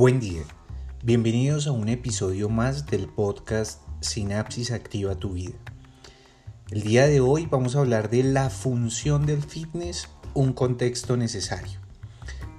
[0.00, 0.44] Buen día,
[1.02, 5.58] bienvenidos a un episodio más del podcast Sinapsis Activa tu Vida.
[6.70, 11.78] El día de hoy vamos a hablar de la función del fitness, un contexto necesario.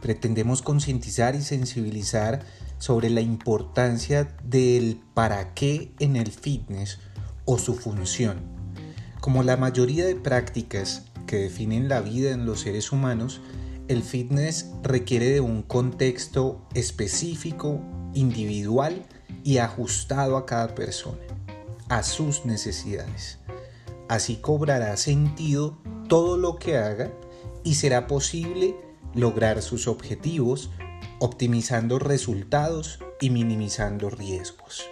[0.04, 2.46] Pretendemos concientizar y sensibilizar
[2.78, 7.00] sobre la importancia del para qué en el fitness
[7.46, 8.38] o su función.
[9.20, 13.42] Como la mayoría de prácticas que definen la vida en los seres humanos,
[13.92, 17.82] el fitness requiere de un contexto específico,
[18.14, 19.06] individual
[19.44, 21.20] y ajustado a cada persona,
[21.90, 23.40] a sus necesidades.
[24.08, 25.78] Así cobrará sentido
[26.08, 27.12] todo lo que haga
[27.66, 28.76] y será posible
[29.14, 30.70] lograr sus objetivos,
[31.20, 34.86] optimizando resultados y minimizando riesgos.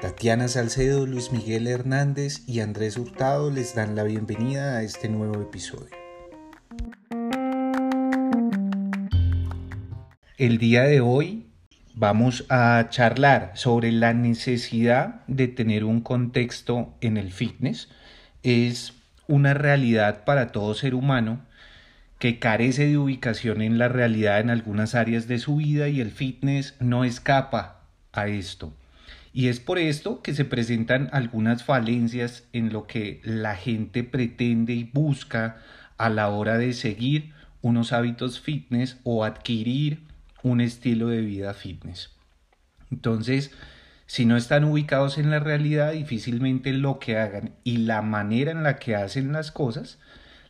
[0.00, 5.40] Tatiana Salcedo, Luis Miguel Hernández y Andrés Hurtado les dan la bienvenida a este nuevo
[5.40, 5.99] episodio.
[10.40, 11.44] El día de hoy
[11.92, 17.90] vamos a charlar sobre la necesidad de tener un contexto en el fitness.
[18.42, 18.94] Es
[19.28, 21.42] una realidad para todo ser humano
[22.18, 26.10] que carece de ubicación en la realidad en algunas áreas de su vida y el
[26.10, 27.82] fitness no escapa
[28.14, 28.72] a esto.
[29.34, 34.72] Y es por esto que se presentan algunas falencias en lo que la gente pretende
[34.72, 35.58] y busca
[35.98, 40.08] a la hora de seguir unos hábitos fitness o adquirir
[40.42, 42.10] un estilo de vida fitness.
[42.90, 43.52] Entonces,
[44.06, 48.62] si no están ubicados en la realidad, difícilmente lo que hagan y la manera en
[48.62, 49.98] la que hacen las cosas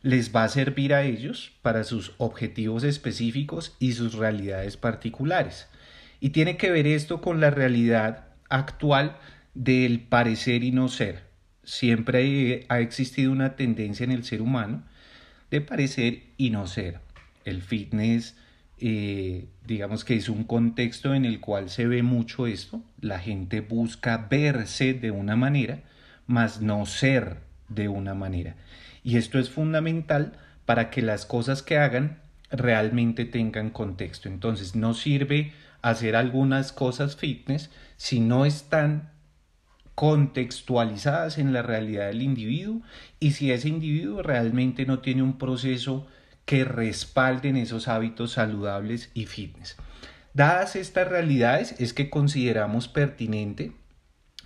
[0.01, 5.67] les va a servir a ellos para sus objetivos específicos y sus realidades particulares.
[6.19, 9.17] Y tiene que ver esto con la realidad actual
[9.53, 11.23] del parecer y no ser.
[11.63, 14.83] Siempre ha existido una tendencia en el ser humano
[15.51, 16.99] de parecer y no ser.
[17.45, 18.35] El fitness
[18.81, 23.61] eh, digamos que es un contexto en el cual se ve mucho esto, la gente
[23.61, 25.83] busca verse de una manera,
[26.25, 27.37] mas no ser
[27.69, 28.55] de una manera.
[29.03, 30.33] Y esto es fundamental
[30.65, 34.27] para que las cosas que hagan realmente tengan contexto.
[34.29, 39.11] Entonces no sirve hacer algunas cosas fitness si no están
[39.93, 42.81] contextualizadas en la realidad del individuo
[43.19, 46.07] y si ese individuo realmente no tiene un proceso
[46.51, 49.77] que respalden esos hábitos saludables y fitness.
[50.33, 53.71] Dadas estas realidades, es que consideramos pertinente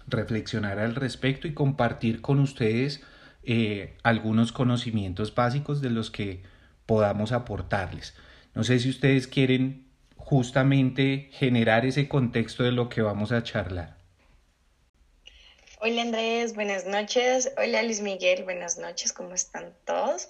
[0.05, 3.01] reflexionar al respecto y compartir con ustedes
[3.41, 6.43] eh, algunos conocimientos básicos de los que
[6.85, 8.13] podamos aportarles.
[8.53, 13.97] No sé si ustedes quieren justamente generar ese contexto de lo que vamos a charlar.
[15.81, 17.51] Hola Andrés, buenas noches.
[17.57, 20.29] Hola Luis Miguel, buenas noches, ¿cómo están todos?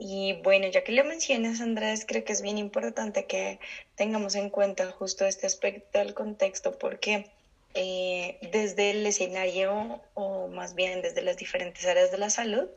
[0.00, 3.58] Y bueno, ya que lo mencionas Andrés, creo que es bien importante que
[3.96, 7.32] tengamos en cuenta justo este aspecto del contexto porque
[7.74, 12.68] eh, desde el escenario o más bien desde las diferentes áreas de la salud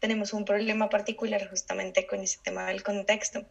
[0.00, 3.46] tenemos un problema particular justamente con ese tema del contexto.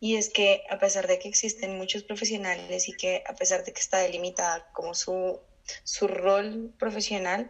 [0.00, 3.72] Y es que a pesar de que existen muchos profesionales y que a pesar de
[3.74, 5.40] que está delimitada como su
[5.84, 7.48] su rol profesional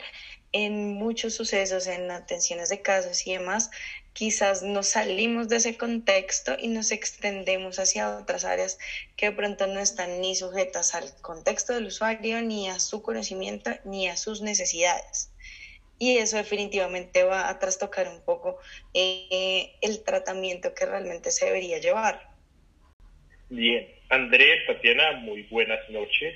[0.53, 3.71] en muchos sucesos, en atenciones de casos y demás,
[4.13, 8.79] quizás nos salimos de ese contexto y nos extendemos hacia otras áreas
[9.17, 13.71] que de pronto no están ni sujetas al contexto del usuario, ni a su conocimiento,
[13.85, 15.33] ni a sus necesidades.
[15.99, 18.59] Y eso definitivamente va a trastocar un poco
[18.93, 22.29] eh, el tratamiento que realmente se debería llevar.
[23.49, 26.35] Bien, Andrés, Tatiana, muy buenas noches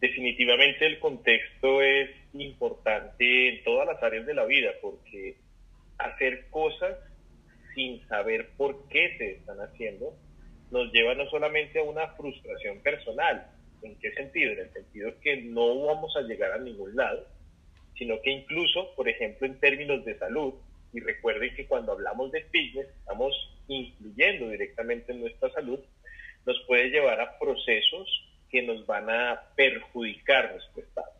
[0.00, 5.36] definitivamente el contexto es importante en todas las áreas de la vida porque
[5.98, 6.96] hacer cosas
[7.74, 10.14] sin saber por qué se están haciendo
[10.70, 13.46] nos lleva no solamente a una frustración personal,
[13.82, 14.52] ¿en qué sentido?
[14.52, 17.26] En el sentido que no vamos a llegar a ningún lado,
[17.96, 20.54] sino que incluso, por ejemplo, en términos de salud,
[20.92, 23.34] y recuerden que cuando hablamos de fitness estamos
[23.68, 25.78] influyendo directamente en nuestra salud,
[26.46, 28.08] nos puede llevar a procesos
[28.50, 31.12] que nos van a perjudicar nuestro estado.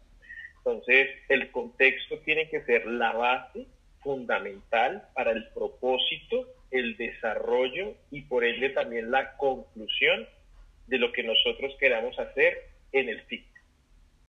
[0.59, 3.67] Entonces, el contexto tiene que ser la base
[4.07, 10.27] fundamental para el propósito, el desarrollo y por ende también la conclusión
[10.87, 12.55] de lo que nosotros queramos hacer
[12.93, 13.45] en el FIC.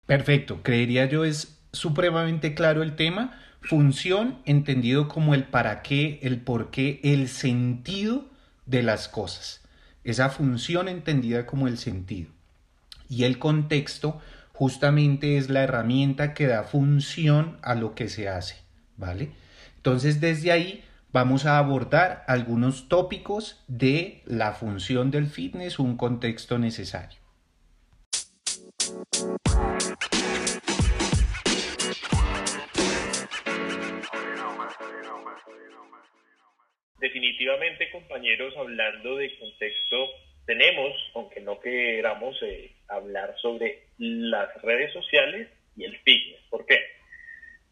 [0.07, 3.39] Perfecto, creería yo es supremamente claro el tema.
[3.61, 8.25] Función entendido como el para qué, el por qué, el sentido
[8.65, 9.63] de las cosas.
[10.03, 12.31] Esa función entendida como el sentido
[13.09, 14.19] y el contexto
[14.53, 18.55] justamente es la herramienta que da función a lo que se hace,
[18.95, 19.29] ¿vale?
[19.87, 26.59] Entonces desde ahí vamos a abordar algunos tópicos de la función del fitness, un contexto
[26.59, 27.17] necesario.
[36.99, 39.95] Definitivamente, compañeros, hablando de contexto,
[40.45, 45.47] tenemos, aunque no queramos, eh, hablar sobre las redes sociales
[45.77, 46.41] y el fitness.
[46.49, 46.96] ¿Por qué?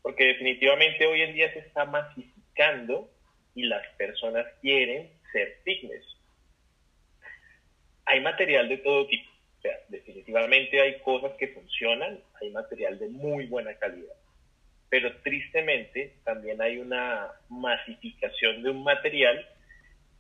[0.06, 3.10] Porque definitivamente hoy en día se está masificando
[3.56, 6.06] y las personas quieren ser fitness.
[8.06, 9.28] Hay material de todo tipo.
[9.57, 14.13] O sea, definitivamente hay cosas que funcionan, hay material de muy buena calidad
[14.90, 19.46] pero tristemente también hay una masificación de un material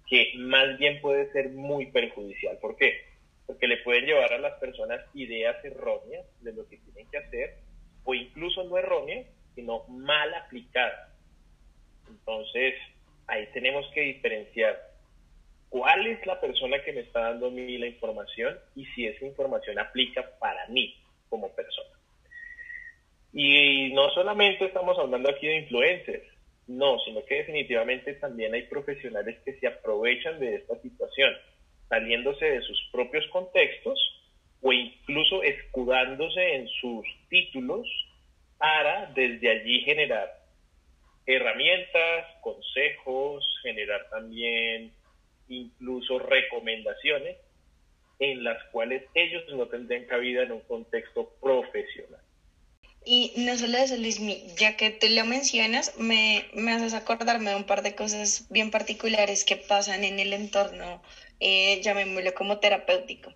[0.07, 2.57] que más bien puede ser muy perjudicial.
[2.57, 3.05] ¿Por qué?
[3.45, 7.55] Porque le pueden llevar a las personas ideas erróneas de lo que tienen que hacer,
[8.03, 11.11] o incluso no erróneas, sino mal aplicadas.
[12.07, 12.75] Entonces,
[13.27, 14.79] ahí tenemos que diferenciar
[15.69, 19.25] cuál es la persona que me está dando a mí la información y si esa
[19.25, 20.95] información aplica para mí
[21.29, 21.89] como persona.
[23.33, 26.23] Y no solamente estamos hablando aquí de influencers,
[26.67, 31.33] no, sino que definitivamente también hay profesionales que se aprovechan de esta situación,
[31.89, 33.99] saliéndose de sus propios contextos
[34.61, 37.85] o incluso escudándose en sus títulos
[38.57, 40.45] para desde allí generar
[41.25, 44.91] herramientas, consejos, generar también
[45.47, 47.37] incluso recomendaciones
[48.19, 52.21] en las cuales ellos no tendrían cabida en un contexto profesional.
[53.07, 54.19] Y no solo eso, Luis,
[54.55, 58.71] ya que te lo mencionas, me, me haces acordarme de un par de cosas bien
[58.71, 61.03] particulares que pasan en el entorno,
[61.39, 63.31] eh, llamémoslo como terapéutico.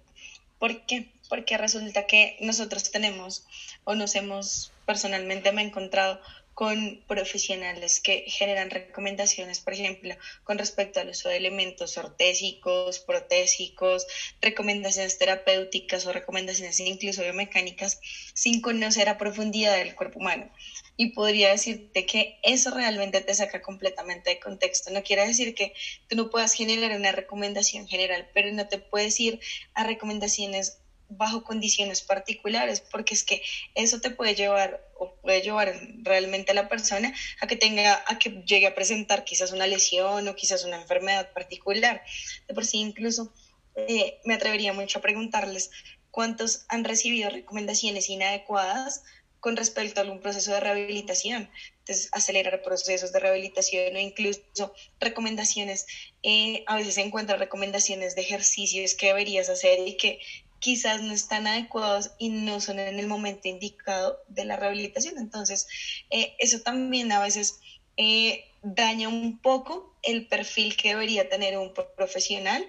[0.57, 1.05] ¿Por qué?
[1.29, 3.45] Porque resulta que nosotros tenemos
[3.85, 6.19] o nos hemos, personalmente me he encontrado
[6.59, 14.05] con profesionales que generan recomendaciones, por ejemplo, con respecto al uso de elementos ortésicos, protésicos,
[14.41, 18.01] recomendaciones terapéuticas o recomendaciones incluso biomecánicas,
[18.33, 20.51] sin conocer a profundidad del cuerpo humano.
[20.97, 24.91] Y podría decirte que eso realmente te saca completamente de contexto.
[24.91, 25.71] No quiere decir que
[26.09, 29.39] tú no puedas generar una recomendación general, pero no te puedes ir
[29.75, 30.79] a recomendaciones
[31.09, 33.41] bajo condiciones particulares, porque es que
[33.75, 35.73] eso te puede llevar o puede llevar
[36.03, 40.27] realmente a la persona a que tenga, a que llegue a presentar quizás una lesión
[40.27, 42.03] o quizás una enfermedad particular.
[42.47, 43.33] De por sí incluso
[43.75, 45.71] eh, me atrevería mucho a preguntarles
[46.11, 49.03] cuántos han recibido recomendaciones inadecuadas
[49.39, 51.49] con respecto a algún proceso de rehabilitación.
[51.79, 55.85] Entonces, acelerar procesos de rehabilitación o incluso recomendaciones.
[56.23, 60.19] Eh, a veces se encuentran recomendaciones de ejercicios que deberías hacer y que
[60.59, 65.17] quizás no están adecuados y no son en el momento indicado de la rehabilitación.
[65.17, 65.67] Entonces,
[66.09, 67.59] eh, eso también a veces
[67.97, 72.63] eh, daña un poco el perfil que debería tener un profesional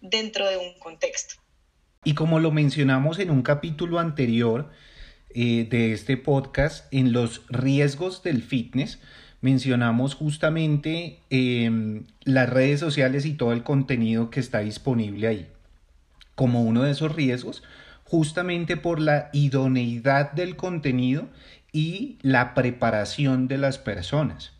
[0.00, 1.36] dentro de un contexto.
[2.04, 4.70] Y como lo mencionamos en un capítulo anterior
[5.30, 8.98] eh, de este podcast, en los riesgos del fitness,
[9.40, 15.48] mencionamos justamente em, las redes sociales y todo el contenido que está disponible ahí
[16.36, 17.64] como uno de esos riesgos,
[18.04, 21.28] justamente por la idoneidad del contenido
[21.72, 24.52] y la preparación de las personas.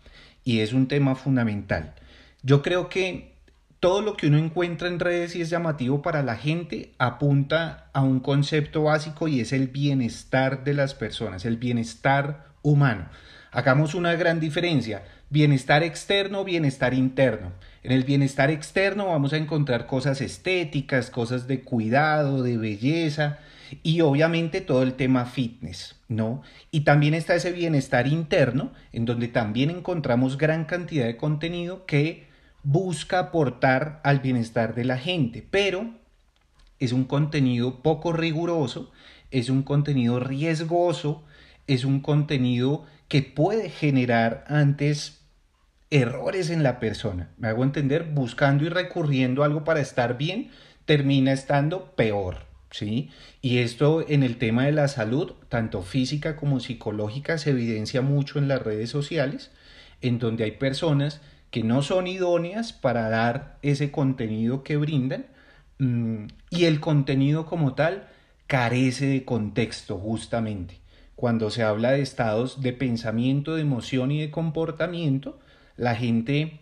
[0.42, 1.94] Y es un tema fundamental.
[2.42, 3.36] Yo creo que
[3.80, 8.02] todo lo que uno encuentra en redes y es llamativo para la gente apunta a
[8.02, 13.08] un concepto básico y es el bienestar de las personas, el bienestar humano.
[13.52, 17.52] Hagamos una gran diferencia, bienestar externo, bienestar interno.
[17.86, 23.38] En el bienestar externo vamos a encontrar cosas estéticas, cosas de cuidado, de belleza
[23.84, 26.42] y obviamente todo el tema fitness, ¿no?
[26.72, 32.26] Y también está ese bienestar interno en donde también encontramos gran cantidad de contenido que
[32.64, 35.94] busca aportar al bienestar de la gente, pero
[36.80, 38.90] es un contenido poco riguroso,
[39.30, 41.22] es un contenido riesgoso,
[41.68, 45.25] es un contenido que puede generar antes
[45.90, 47.30] errores en la persona.
[47.38, 50.50] Me hago entender, buscando y recurriendo algo para estar bien,
[50.84, 52.46] termina estando peor.
[52.70, 53.10] ¿sí?
[53.40, 58.38] Y esto en el tema de la salud, tanto física como psicológica, se evidencia mucho
[58.38, 59.50] en las redes sociales,
[60.00, 65.26] en donde hay personas que no son idóneas para dar ese contenido que brindan
[65.78, 68.08] mm, y el contenido como tal
[68.46, 70.80] carece de contexto justamente.
[71.14, 75.38] Cuando se habla de estados de pensamiento, de emoción y de comportamiento,
[75.76, 76.60] la gente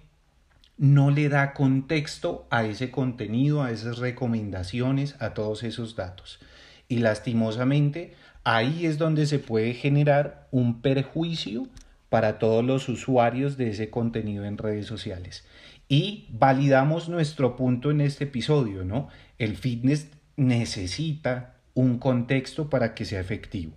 [0.77, 6.41] no le da contexto a ese contenido, a esas recomendaciones, a todos esos datos.
[6.89, 11.67] Y lastimosamente ahí es donde se puede generar un perjuicio
[12.09, 15.45] para todos los usuarios de ese contenido en redes sociales.
[15.89, 19.09] Y validamos nuestro punto en este episodio, ¿no?
[19.39, 23.75] El fitness necesita un contexto para que sea efectivo.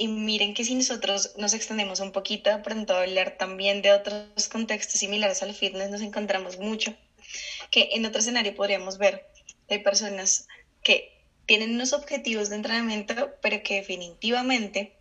[0.00, 4.48] Y miren que si nosotros nos extendemos un poquito, pronto a hablar también de otros
[4.48, 6.94] contextos similares al fitness, nos encontramos mucho
[7.72, 9.26] que en otro escenario podríamos ver,
[9.68, 10.46] hay personas
[10.82, 14.96] que tienen unos objetivos de entrenamiento, pero que definitivamente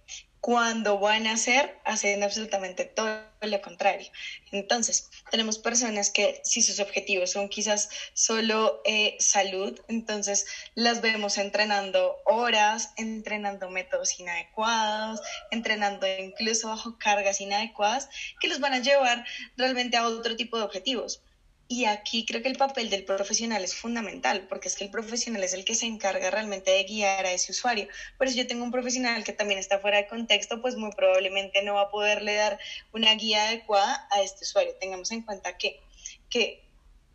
[0.48, 4.10] cuando van a hacer, hacen absolutamente todo lo contrario.
[4.54, 11.38] Entonces, tenemos personas que si sus objetivos son quizás solo eh, salud, entonces las vemos
[11.38, 15.20] entrenando horas, entrenando métodos inadecuados,
[15.52, 18.08] entrenando incluso bajo cargas inadecuadas,
[18.40, 19.26] que los van a llevar
[19.58, 21.22] realmente a otro tipo de objetivos.
[21.70, 25.44] Y aquí creo que el papel del profesional es fundamental, porque es que el profesional
[25.44, 27.88] es el que se encarga realmente de guiar a ese usuario.
[28.18, 31.62] Pero si yo tengo un profesional que también está fuera de contexto, pues muy probablemente
[31.64, 32.58] no va a poderle dar
[32.94, 34.76] una guía adecuada a este usuario.
[34.80, 35.82] Tengamos en cuenta que,
[36.30, 36.64] que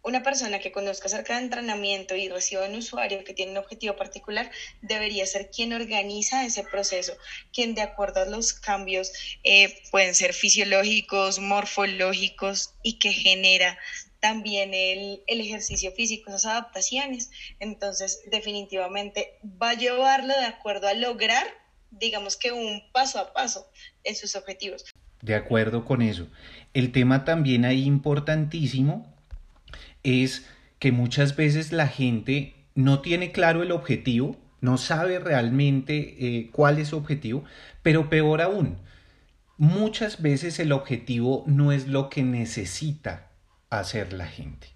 [0.03, 3.97] una persona que conozca acerca de entrenamiento y reciba un usuario que tiene un objetivo
[3.97, 7.17] particular debería ser quien organiza ese proceso,
[7.53, 9.13] quien de acuerdo a los cambios
[9.45, 13.79] eh, pueden ser fisiológicos, morfológicos y que genera
[14.23, 17.33] también el, el, ejercicio físico, esas adaptaciones.
[17.59, 21.45] Entonces, definitivamente va a llevarlo de acuerdo a lograr,
[21.91, 23.67] digamos que un paso a paso
[24.05, 24.85] en sus objetivos.
[25.23, 26.29] De acuerdo con eso.
[26.73, 29.13] El tema también ahí importantísimo
[30.05, 30.47] es
[30.79, 36.79] que muchas veces la gente no tiene claro el objetivo, no sabe realmente eh, cuál
[36.79, 37.43] es su objetivo,
[37.83, 38.79] pero peor aún,
[39.59, 43.32] muchas veces el objetivo no es lo que necesita
[43.81, 44.69] hacer la gente.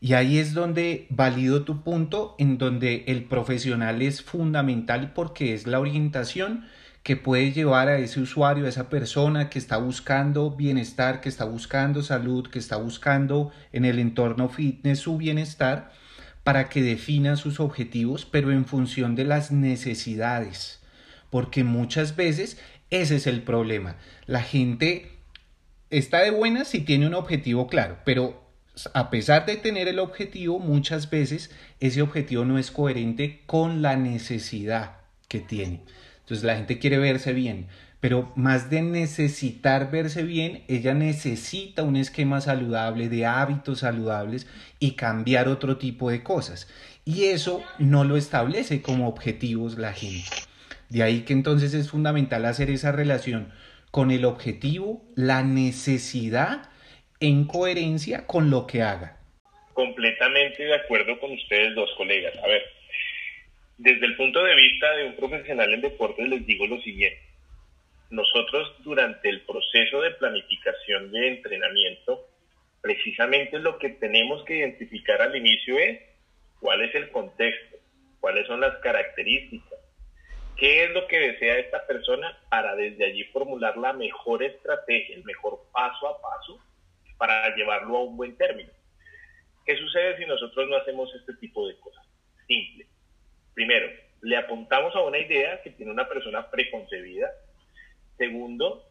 [0.00, 5.66] Y ahí es donde valido tu punto, en donde el profesional es fundamental porque es
[5.66, 6.66] la orientación
[7.02, 11.44] que puede llevar a ese usuario, a esa persona que está buscando bienestar, que está
[11.44, 15.90] buscando salud, que está buscando en el entorno fitness su bienestar,
[16.44, 20.80] para que defina sus objetivos, pero en función de las necesidades.
[21.30, 22.58] Porque muchas veces
[22.90, 23.96] ese es el problema.
[24.26, 25.17] La gente
[25.90, 28.48] está de buena si tiene un objetivo claro, pero
[28.94, 33.96] a pesar de tener el objetivo, muchas veces ese objetivo no es coherente con la
[33.96, 35.80] necesidad que tiene.
[36.20, 37.66] Entonces la gente quiere verse bien,
[38.00, 44.46] pero más de necesitar verse bien, ella necesita un esquema saludable, de hábitos saludables
[44.78, 46.68] y cambiar otro tipo de cosas.
[47.04, 50.28] Y eso no lo establece como objetivos la gente.
[50.90, 53.48] De ahí que entonces es fundamental hacer esa relación
[53.90, 56.70] con el objetivo, la necesidad
[57.20, 59.16] en coherencia con lo que haga.
[59.72, 62.36] Completamente de acuerdo con ustedes dos colegas.
[62.42, 62.62] A ver,
[63.78, 67.20] desde el punto de vista de un profesional en deportes les digo lo siguiente.
[68.10, 72.26] Nosotros durante el proceso de planificación de entrenamiento,
[72.80, 76.00] precisamente lo que tenemos que identificar al inicio es
[76.60, 77.76] cuál es el contexto,
[78.20, 79.77] cuáles son las características,
[80.58, 85.24] qué es lo que desea esta persona para desde allí formular la mejor estrategia, el
[85.24, 86.60] mejor paso a paso
[87.16, 88.70] para llevarlo a un buen término.
[89.64, 92.04] ¿Qué sucede si nosotros no hacemos este tipo de cosas?
[92.46, 92.86] Simple.
[93.54, 93.88] Primero,
[94.22, 97.30] le apuntamos a una idea que tiene una persona preconcebida.
[98.16, 98.84] Segundo,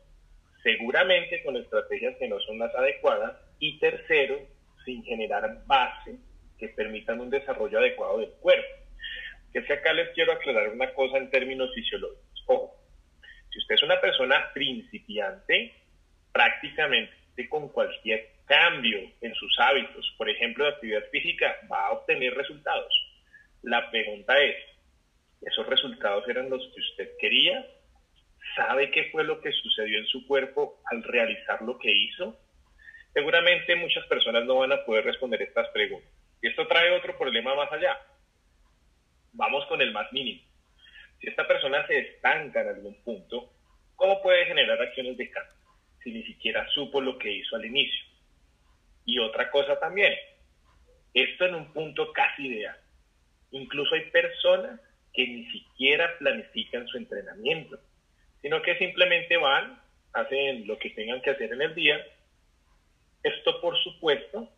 [0.63, 3.35] seguramente con estrategias que no son las adecuadas.
[3.59, 4.39] Y tercero,
[4.85, 6.15] sin generar base
[6.57, 8.86] que permitan un desarrollo adecuado del cuerpo.
[9.53, 12.43] Que si acá les quiero aclarar una cosa en términos fisiológicos.
[12.47, 12.75] Ojo,
[13.51, 15.73] si usted es una persona principiante,
[16.31, 17.17] prácticamente
[17.49, 22.91] con cualquier cambio en sus hábitos, por ejemplo, de actividad física, va a obtener resultados.
[23.61, 24.55] La pregunta es,
[25.41, 27.65] ¿esos resultados eran los que usted quería?
[28.55, 32.39] ¿Sabe qué fue lo que sucedió en su cuerpo al realizar lo que hizo?
[33.13, 36.09] Seguramente muchas personas no van a poder responder estas preguntas.
[36.41, 37.99] Y esto trae otro problema más allá.
[39.67, 40.41] Vamos con el más mínimo.
[41.19, 43.51] Si esta persona se estanca en algún punto,
[43.95, 45.53] ¿cómo puede generar acciones de cambio?
[46.03, 48.05] si ni siquiera supo lo que hizo al inicio.
[49.03, 50.13] Y otra cosa también,
[51.13, 52.77] esto en un punto casi ideal.
[53.51, 54.79] Incluso hay personas
[55.13, 57.77] que ni siquiera planifican su entrenamiento,
[58.41, 59.81] sino que simplemente van,
[60.13, 61.99] hacen lo que tengan que hacer en el día.
[63.23, 64.49] Esto, por supuesto,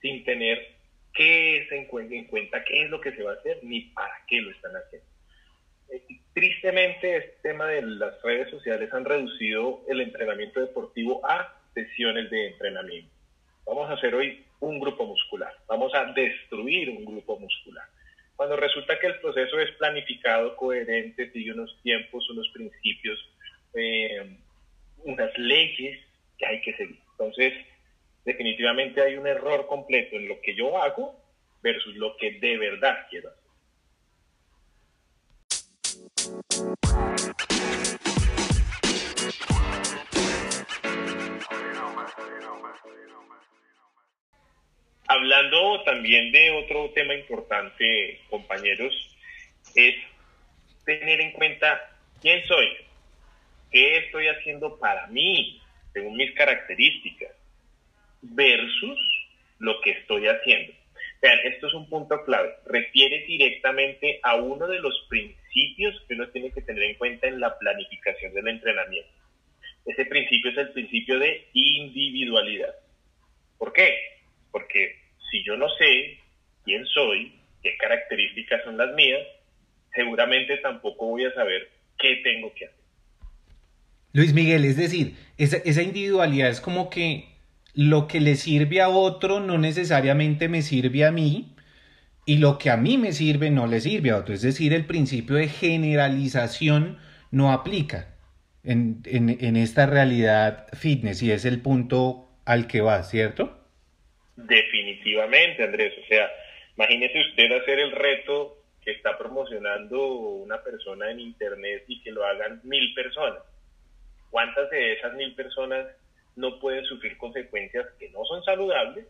[0.00, 0.79] sin tener
[1.14, 4.40] que se en cuenta qué es lo que se va a hacer ni para qué
[4.40, 5.06] lo están haciendo.
[6.34, 12.48] Tristemente, este tema de las redes sociales han reducido el entrenamiento deportivo a sesiones de
[12.48, 13.10] entrenamiento.
[13.66, 17.84] Vamos a hacer hoy un grupo muscular, vamos a destruir un grupo muscular.
[18.36, 23.18] Cuando resulta que el proceso es planificado, coherente, sigue unos tiempos, unos principios,
[23.74, 24.36] eh,
[25.04, 26.00] unas leyes
[26.38, 27.00] que hay que seguir.
[27.12, 27.52] Entonces,
[28.24, 31.16] definitivamente hay un error completo en lo que yo hago
[31.62, 33.40] versus lo que de verdad quiero hacer.
[45.06, 48.94] Hablando también de otro tema importante, compañeros,
[49.74, 49.96] es
[50.84, 51.80] tener en cuenta
[52.22, 52.68] quién soy,
[53.72, 55.60] qué estoy haciendo para mí,
[55.92, 57.30] según mis características,
[58.22, 58.98] versus
[59.58, 60.72] lo que estoy haciendo.
[61.22, 62.54] Vean, esto es un punto clave.
[62.66, 67.40] Refiere directamente a uno de los principios que uno tiene que tener en cuenta en
[67.40, 69.10] la planificación del entrenamiento.
[69.84, 72.74] Ese principio es el principio de individualidad.
[73.58, 73.92] ¿Por qué?
[74.50, 74.96] Porque
[75.30, 76.18] si yo no sé
[76.64, 79.20] quién soy, qué características son las mías,
[79.94, 82.80] seguramente tampoco voy a saber qué tengo que hacer.
[84.12, 87.29] Luis Miguel, es decir, esa, esa individualidad es como que
[87.74, 91.54] lo que le sirve a otro no necesariamente me sirve a mí
[92.26, 94.34] y lo que a mí me sirve no le sirve a otro.
[94.34, 96.98] Es decir, el principio de generalización
[97.30, 98.14] no aplica
[98.62, 103.58] en, en, esta realidad fitness y es el punto al que va, ¿cierto?
[104.36, 105.94] Definitivamente, Andrés.
[106.04, 106.30] O sea,
[106.76, 112.24] imagínese usted hacer el reto que está promocionando una persona en Internet y que lo
[112.24, 113.42] hagan mil personas.
[114.30, 115.86] ¿Cuántas de esas mil personas
[116.36, 119.06] no pueden sufrir consecuencias que no son saludables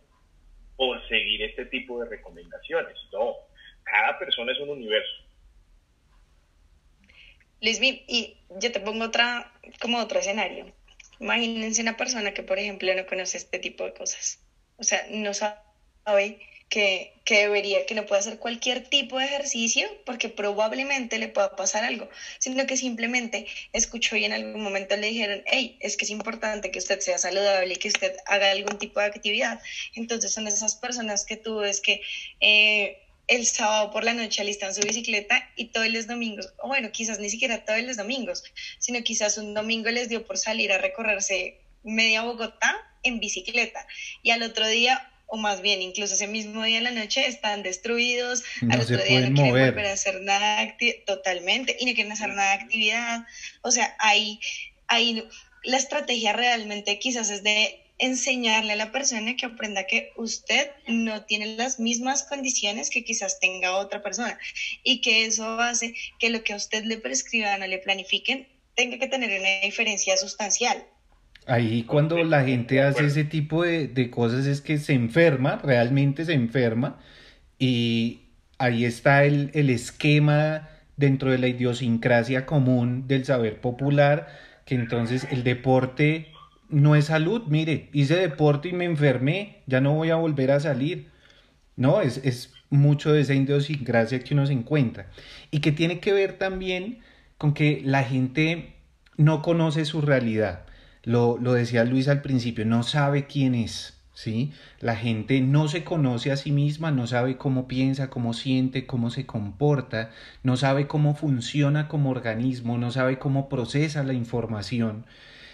[0.76, 2.96] por seguir este tipo de recomendaciones.
[3.12, 3.34] No,
[3.82, 5.24] cada persona es un universo.
[7.60, 10.72] Lisby, y yo te pongo otra, como otro escenario.
[11.18, 14.42] Imagínense una persona que, por ejemplo, no conoce este tipo de cosas.
[14.78, 20.28] O sea, no sabe que, debería, que no puede hacer cualquier tipo de ejercicio porque
[20.28, 22.08] probablemente le pueda pasar algo,
[22.38, 26.70] sino que simplemente escuchó y en algún momento le dijeron, hey, es que es importante
[26.70, 29.60] que usted sea saludable y que usted haga algún tipo de actividad.
[29.96, 32.00] Entonces son esas personas que tú ves que...
[32.40, 36.90] Eh, el sábado por la noche alistan su bicicleta y todos los domingos, o bueno,
[36.90, 38.42] quizás ni siquiera todos los domingos,
[38.80, 43.86] sino quizás un domingo les dio por salir a recorrerse media Bogotá en bicicleta
[44.24, 47.62] y al otro día o más bien incluso ese mismo día en la noche están
[47.62, 52.30] destruidos, al otro día no quieren volver a hacer nada totalmente y no quieren hacer
[52.30, 53.24] nada de actividad.
[53.62, 54.40] O sea, ahí,
[54.88, 55.24] ahí
[55.62, 61.24] la estrategia realmente quizás es de enseñarle a la persona que aprenda que usted no
[61.24, 64.38] tiene las mismas condiciones que quizás tenga otra persona
[64.82, 68.98] y que eso hace que lo que a usted le prescriban o le planifiquen tenga
[68.98, 70.86] que tener una diferencia sustancial.
[71.46, 76.34] Ahí cuando la gente hace ese tipo de, cosas es que se enferma, realmente se
[76.34, 76.98] enferma,
[77.58, 78.22] y
[78.58, 84.28] ahí está el, el esquema dentro de la idiosincrasia común del saber popular,
[84.64, 86.28] que entonces el deporte
[86.68, 90.60] no es salud, mire, hice deporte y me enfermé, ya no voy a volver a
[90.60, 91.10] salir.
[91.76, 95.06] No, es, es mucho de esa idiosincrasia que uno se encuentra.
[95.50, 97.00] Y que tiene que ver también
[97.38, 98.74] con que la gente
[99.16, 100.64] no conoce su realidad.
[101.02, 103.98] Lo, decía Luis al principio, no sabe quién es.
[104.14, 104.52] ¿sí?
[104.80, 109.10] La gente no se conoce a sí misma, no sabe cómo piensa, cómo siente, cómo
[109.10, 110.10] se comporta,
[110.42, 115.06] no sabe cómo funciona como organismo, no sabe cómo procesa la información.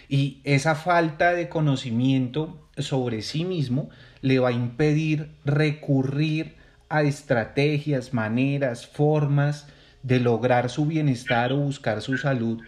[0.09, 3.89] Y esa falta de conocimiento sobre sí mismo
[4.21, 6.55] le va a impedir recurrir
[6.89, 9.67] a estrategias, maneras, formas
[10.03, 12.61] de lograr su bienestar o buscar su salud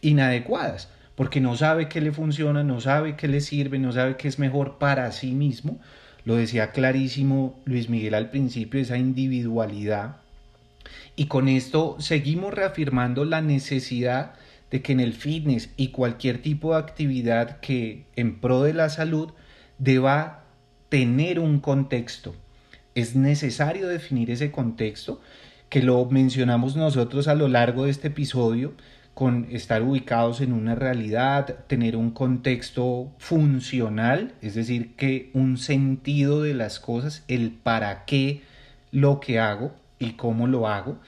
[0.00, 4.28] inadecuadas porque no sabe qué le funciona, no sabe qué le sirve, no sabe qué
[4.28, 5.80] es mejor para sí mismo.
[6.24, 10.16] Lo decía clarísimo Luis Miguel al principio, esa individualidad.
[11.16, 14.34] Y con esto seguimos reafirmando la necesidad
[14.70, 18.90] de que en el fitness y cualquier tipo de actividad que en pro de la
[18.90, 19.30] salud
[19.78, 20.44] deba
[20.90, 22.34] tener un contexto.
[22.94, 25.20] Es necesario definir ese contexto
[25.70, 28.74] que lo mencionamos nosotros a lo largo de este episodio
[29.16, 36.42] con estar ubicados en una realidad, tener un contexto funcional, es decir, que un sentido
[36.42, 38.42] de las cosas, el para qué
[38.92, 40.98] lo que hago y cómo lo hago,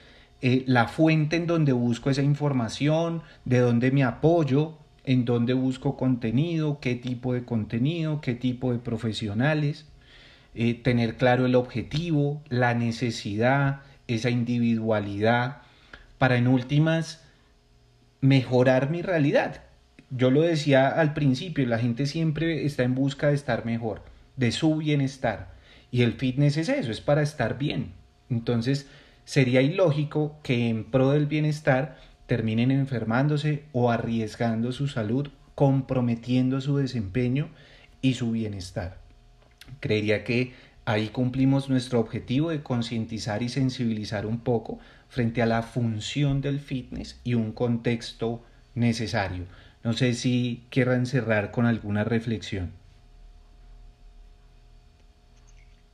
[0.41, 5.95] eh, la fuente en donde busco esa información, de dónde me apoyo, en dónde busco
[5.95, 9.85] contenido, qué tipo de contenido, qué tipo de profesionales,
[10.55, 15.61] eh, tener claro el objetivo, la necesidad, esa individualidad,
[16.17, 17.28] para en últimas
[18.21, 19.63] mejorar mi realidad.
[20.09, 24.01] Yo lo decía al principio, la gente siempre está en busca de estar mejor,
[24.37, 25.53] de su bienestar.
[25.91, 27.93] Y el fitness es eso, es para estar bien.
[28.29, 28.87] Entonces,
[29.25, 36.77] sería ilógico que en pro del bienestar terminen enfermándose o arriesgando su salud comprometiendo su
[36.77, 37.49] desempeño
[38.01, 38.97] y su bienestar.
[39.81, 40.53] Creería que
[40.89, 46.59] ahí cumplimos nuestro objetivo de concientizar y sensibilizar un poco frente a la función del
[46.59, 49.45] fitness y un contexto necesario.
[49.83, 52.73] No sé si quieran cerrar con alguna reflexión.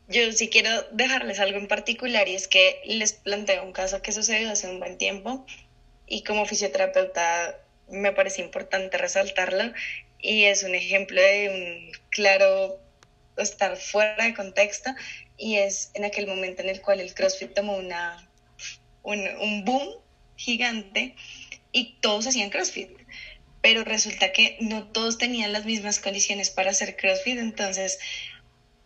[0.07, 4.13] Yo sí quiero dejarles algo en particular y es que les planteo un caso que
[4.13, 5.45] sucedió hace un buen tiempo
[6.07, 7.57] y como fisioterapeuta
[7.89, 9.73] me parece importante resaltarlo
[10.21, 12.84] y es un ejemplo de un claro
[13.37, 14.91] estar fuera de contexto
[15.37, 18.29] y es en aquel momento en el cual el CrossFit tomó una,
[19.03, 19.87] un, un boom
[20.35, 21.15] gigante
[21.71, 22.89] y todos hacían CrossFit
[23.65, 27.97] pero resulta que no todos tenían las mismas condiciones para hacer CrossFit, entonces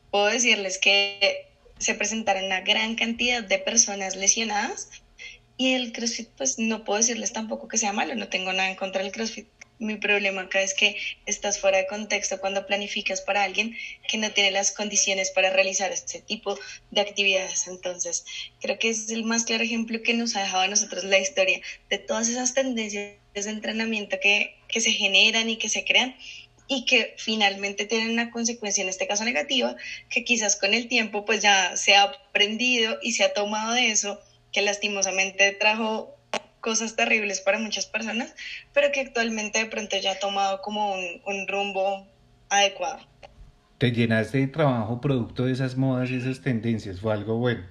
[0.09, 4.87] puedo decirles que se presentaron una gran cantidad de personas lesionadas
[5.57, 8.77] y el CrossFit, pues no puedo decirles tampoco que sea malo, no tengo nada en
[8.77, 9.49] contra del CrossFit.
[9.79, 13.77] Mi problema acá es que estás fuera de contexto cuando planificas para alguien
[14.09, 16.59] que no tiene las condiciones para realizar este tipo
[16.91, 17.65] de actividades.
[17.67, 18.25] Entonces,
[18.59, 21.61] creo que es el más claro ejemplo que nos ha dejado a nosotros la historia
[21.89, 26.13] de todas esas tendencias de entrenamiento que, que se generan y que se crean
[26.67, 29.77] y que finalmente tienen una consecuencia, en este caso negativa,
[30.09, 33.91] que quizás con el tiempo pues ya se ha aprendido y se ha tomado de
[33.91, 36.18] eso, que lastimosamente trajo
[36.61, 38.35] cosas terribles para muchas personas,
[38.73, 42.07] pero que actualmente de pronto ya ha tomado como un, un rumbo
[42.49, 42.99] adecuado.
[43.77, 47.65] Te llenaste de trabajo producto de esas modas y esas tendencias, fue algo bueno.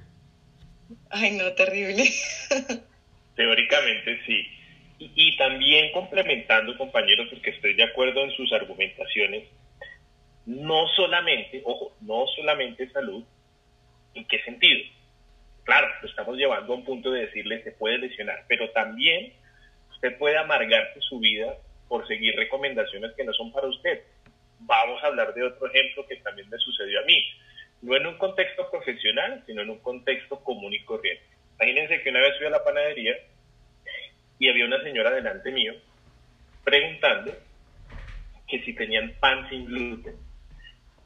[1.10, 2.04] Ay, no, terrible.
[3.36, 4.46] Teóricamente sí.
[5.00, 9.44] Y, también complementando, compañeros, porque estoy de acuerdo en sus argumentaciones,
[10.44, 13.22] no solamente, ojo, no solamente salud,
[14.14, 14.80] ¿en qué sentido?
[15.68, 19.34] Claro, lo estamos llevando a un punto de decirle se puede lesionar, pero también
[19.90, 24.02] usted puede amargarse su vida por seguir recomendaciones que no son para usted.
[24.60, 27.22] Vamos a hablar de otro ejemplo que también me sucedió a mí,
[27.82, 31.22] no en un contexto profesional, sino en un contexto común y corriente.
[31.60, 33.14] Imagínense que una vez fui a la panadería
[34.38, 35.74] y había una señora delante mío
[36.64, 37.30] preguntando
[38.48, 40.27] que si tenían pan sin gluten.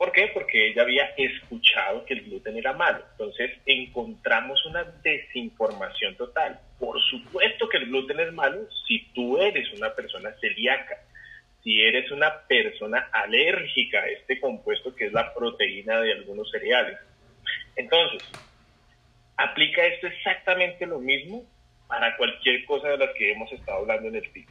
[0.02, 0.32] ¿Por qué?
[0.34, 3.04] Porque ella había escuchado que el gluten era malo.
[3.12, 6.58] Entonces encontramos una desinformación total.
[6.80, 10.98] Por supuesto que el gluten es malo si tú eres una persona celíaca,
[11.62, 16.98] si eres una persona alérgica a este compuesto que es la proteína de algunos cereales.
[17.76, 18.28] Entonces,
[19.36, 21.44] aplica esto exactamente lo mismo
[21.86, 24.48] para cualquier cosa de las que hemos estado hablando en el film.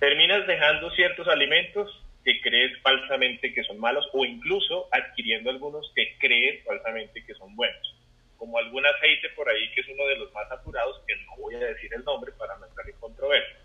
[0.00, 6.16] Terminas dejando ciertos alimentos que crees falsamente que son malos o incluso adquiriendo algunos que
[6.18, 7.96] crees falsamente que son buenos,
[8.36, 11.54] como algún aceite por ahí que es uno de los más saturados, que no voy
[11.54, 13.58] a decir el nombre para no entrar en controversia.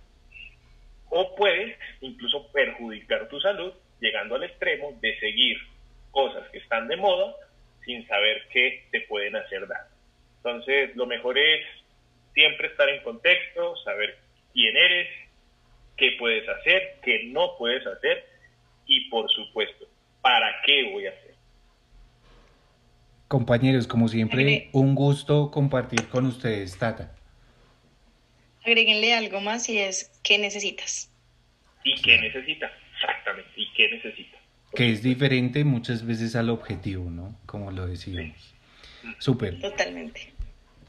[1.09, 5.57] O puedes incluso perjudicar tu salud llegando al extremo de seguir
[6.11, 7.35] cosas que están de moda
[7.83, 9.91] sin saber que te pueden hacer daño.
[10.37, 11.65] Entonces, lo mejor es
[12.33, 14.17] siempre estar en contexto, saber
[14.53, 15.07] quién eres,
[15.97, 18.34] qué puedes hacer, qué no puedes hacer
[18.87, 19.85] y por supuesto,
[20.21, 21.35] para qué voy a hacer.
[23.27, 27.15] Compañeros, como siempre, un gusto compartir con ustedes, Tata.
[28.63, 31.11] Agréguenle algo más y es ¿qué necesitas?
[31.83, 32.71] ¿Y qué necesitas?
[32.95, 34.39] Exactamente, ¿y qué necesitas?
[34.73, 37.35] Que es diferente muchas veces al objetivo, ¿no?
[37.45, 38.55] Como lo decíamos.
[39.19, 39.59] Súper.
[39.59, 40.33] Totalmente.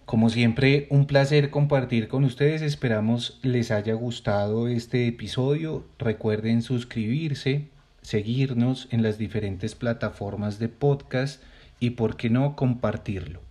[0.06, 2.62] Como siempre, un placer compartir con ustedes.
[2.62, 5.84] Esperamos les haya gustado este episodio.
[5.98, 7.68] Recuerden suscribirse,
[8.06, 11.42] seguirnos en las diferentes plataformas de podcast
[11.80, 13.42] y, por qué no, compartirlo.